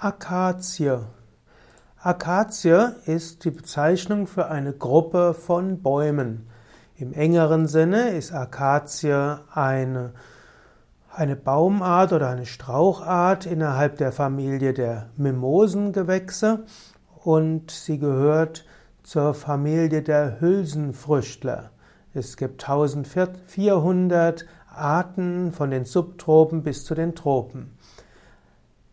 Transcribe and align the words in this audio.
Akazie. 0.00 1.00
Akazie 2.00 2.94
ist 3.06 3.44
die 3.44 3.50
Bezeichnung 3.50 4.28
für 4.28 4.46
eine 4.46 4.72
Gruppe 4.72 5.34
von 5.34 5.82
Bäumen. 5.82 6.46
Im 6.94 7.12
engeren 7.12 7.66
Sinne 7.66 8.10
ist 8.10 8.32
Akazie 8.32 9.40
eine, 9.52 10.12
eine 11.12 11.34
Baumart 11.34 12.12
oder 12.12 12.28
eine 12.28 12.46
Strauchart 12.46 13.44
innerhalb 13.44 13.96
der 13.96 14.12
Familie 14.12 14.72
der 14.72 15.08
Mimosengewächse 15.16 16.64
und 17.24 17.72
sie 17.72 17.98
gehört 17.98 18.66
zur 19.02 19.34
Familie 19.34 20.02
der 20.02 20.40
Hülsenfrüchtler. 20.40 21.72
Es 22.14 22.36
gibt 22.36 22.62
1400 22.62 24.46
Arten 24.72 25.50
von 25.50 25.72
den 25.72 25.84
Subtropen 25.84 26.62
bis 26.62 26.84
zu 26.84 26.94
den 26.94 27.16
Tropen. 27.16 27.76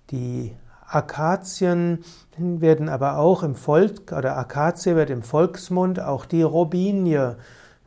Die 0.09 0.55
Akazien 0.87 2.03
werden 2.37 2.89
aber 2.89 3.17
auch 3.17 3.43
im 3.43 3.55
Volk, 3.55 4.11
oder 4.11 4.37
Akazie 4.37 4.95
wird 4.95 5.09
im 5.09 5.23
Volksmund 5.23 5.99
auch 5.99 6.25
die 6.25 6.43
Robinie 6.43 7.37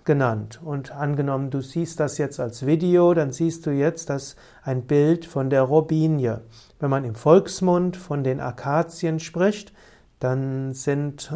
genannt. 0.05 0.61
Und 0.65 0.91
angenommen, 0.93 1.51
du 1.51 1.61
siehst 1.61 2.01
das 2.01 2.19
jetzt 2.19 2.41
als 2.41 2.67
Video, 2.67 3.13
dann 3.15 3.31
siehst 3.31 3.67
du 3.67 3.71
jetzt 3.71 4.11
das 4.11 4.37
ein 4.63 4.83
Bild 4.83 5.27
von 5.27 5.51
der 5.51 5.63
Robinie. 5.63 6.41
Wenn 6.81 6.91
man 6.91 7.05
im 7.05 7.15
Volksmund 7.15 7.97
von 7.97 8.25
den 8.25 8.41
Akazien 8.41 9.21
spricht, 9.21 9.73
dann 10.19 10.73
sind, 10.73 11.31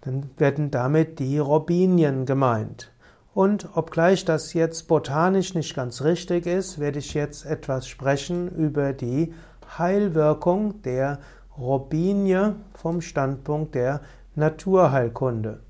dann 0.00 0.30
werden 0.36 0.70
damit 0.70 1.20
die 1.20 1.38
Robinien 1.38 2.26
gemeint. 2.26 2.90
Und 3.34 3.76
obgleich 3.76 4.24
das 4.24 4.54
jetzt 4.54 4.88
botanisch 4.88 5.54
nicht 5.54 5.76
ganz 5.76 6.02
richtig 6.02 6.46
ist, 6.46 6.78
werde 6.78 6.98
ich 6.98 7.14
jetzt 7.14 7.44
etwas 7.46 7.86
sprechen 7.86 8.48
über 8.48 8.94
die 8.94 9.32
Heilwirkung 9.78 10.82
der 10.82 11.18
Robinie 11.58 12.56
vom 12.74 13.00
Standpunkt 13.00 13.74
der 13.74 14.00
Naturheilkunde. 14.34 15.60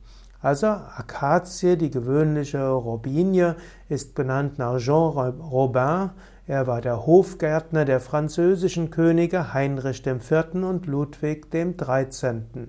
Also 0.42 0.66
Akazie, 0.66 1.76
die 1.76 1.90
gewöhnliche 1.90 2.68
Robinie, 2.68 3.56
ist 3.88 4.14
benannt 4.14 4.58
nach 4.58 4.78
Jean 4.78 5.32
Robin. 5.40 6.10
Er 6.46 6.66
war 6.66 6.80
der 6.80 7.06
Hofgärtner 7.06 7.84
der 7.84 8.00
französischen 8.00 8.90
Könige 8.90 9.52
Heinrich 9.54 10.06
IV. 10.06 10.54
und 10.54 10.86
Ludwig 10.86 11.50
XIII. 11.50 12.68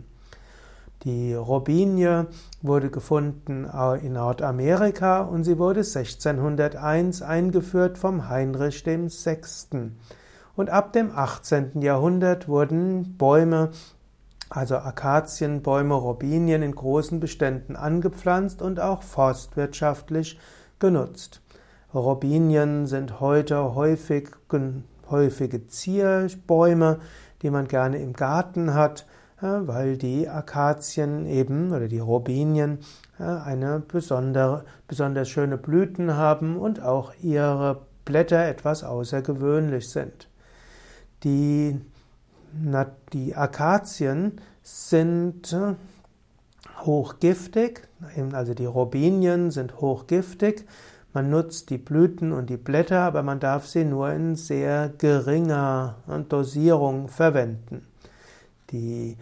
Die 1.03 1.35
Robinie 1.35 2.25
wurde 2.61 2.89
gefunden 2.89 3.69
in 4.01 4.13
Nordamerika 4.13 5.21
und 5.21 5.43
sie 5.43 5.59
wurde 5.59 5.81
1601 5.81 7.21
eingeführt 7.21 7.99
vom 7.99 8.29
Heinrich 8.29 8.83
VI 8.85 9.91
und 10.57 10.71
ab 10.71 10.91
dem 10.91 11.11
18. 11.15 11.81
Jahrhundert 11.81 12.49
wurden 12.49 13.15
Bäume, 13.17 13.69
also 14.49 14.77
Akazienbäume, 14.77 15.93
Robinien 15.93 16.63
in 16.63 16.73
großen 16.73 17.19
Beständen 17.19 17.75
angepflanzt 17.75 18.61
und 18.61 18.79
auch 18.79 19.03
forstwirtschaftlich 19.03 20.39
genutzt. 20.79 21.41
Robinien 21.93 22.87
sind 22.87 23.19
heute 23.19 23.75
häufig, 23.75 24.31
häufige 25.09 25.67
Zierbäume, 25.67 26.99
die 27.43 27.51
man 27.51 27.67
gerne 27.67 27.99
im 27.99 28.13
Garten 28.13 28.73
hat, 28.73 29.05
weil 29.39 29.95
die 29.95 30.27
Akazien 30.27 31.27
eben 31.27 31.71
oder 31.71 31.87
die 31.87 31.99
Robinien 31.99 32.79
eine 33.19 33.79
besondere, 33.79 34.65
besonders 34.87 35.29
schöne 35.29 35.57
Blüten 35.57 36.15
haben 36.15 36.57
und 36.57 36.81
auch 36.81 37.13
ihre 37.21 37.81
Blätter 38.05 38.47
etwas 38.47 38.83
außergewöhnlich 38.83 39.89
sind. 39.89 40.29
Die, 41.23 41.79
die 43.13 43.35
Akazien 43.35 44.33
sind 44.61 45.53
äh, 45.53 45.75
hochgiftig, 46.85 47.87
also 48.31 48.53
die 48.53 48.65
Robinien 48.65 49.51
sind 49.51 49.81
hochgiftig. 49.81 50.65
Man 51.13 51.29
nutzt 51.29 51.69
die 51.71 51.77
Blüten 51.77 52.31
und 52.31 52.49
die 52.49 52.57
Blätter, 52.57 52.99
aber 52.99 53.23
man 53.23 53.39
darf 53.39 53.65
sie 53.65 53.85
nur 53.85 54.11
in 54.11 54.35
sehr 54.35 54.89
geringer 54.97 55.95
Dosierung 56.29 57.07
verwenden. 57.07 57.87
Die 58.69 59.17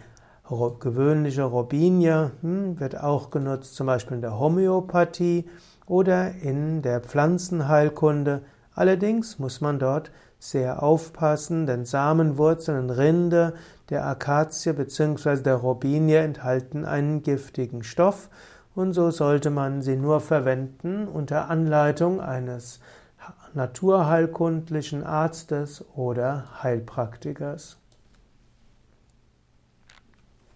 gewöhnliche 0.78 1.44
Robinie 1.44 2.32
hm, 2.42 2.78
wird 2.78 3.00
auch 3.00 3.30
genutzt, 3.30 3.74
zum 3.74 3.86
Beispiel 3.86 4.16
in 4.16 4.20
der 4.20 4.38
Homöopathie 4.38 5.46
oder 5.86 6.34
in 6.34 6.82
der 6.82 7.00
Pflanzenheilkunde. 7.00 8.42
Allerdings 8.76 9.38
muss 9.38 9.62
man 9.62 9.78
dort 9.78 10.12
sehr 10.38 10.82
aufpassen, 10.82 11.66
denn 11.66 11.86
Samenwurzeln 11.86 12.78
und 12.78 12.90
Rinde 12.90 13.54
der 13.88 14.06
Akazie 14.06 14.74
bzw. 14.74 15.42
der 15.42 15.54
Robinie 15.54 16.18
enthalten 16.18 16.84
einen 16.84 17.22
giftigen 17.22 17.82
Stoff 17.82 18.28
und 18.74 18.92
so 18.92 19.10
sollte 19.10 19.48
man 19.48 19.80
sie 19.80 19.96
nur 19.96 20.20
verwenden 20.20 21.08
unter 21.08 21.48
Anleitung 21.48 22.20
eines 22.20 22.80
naturheilkundlichen 23.54 25.02
Arztes 25.04 25.82
oder 25.94 26.62
Heilpraktikers. 26.62 27.78